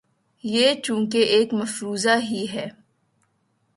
یہ 0.43 0.73
چونکہ 0.83 1.17
ایک 1.17 1.53
مفروضہ 1.53 2.15
ہی 2.23 2.45
ہے۔ 2.53 2.67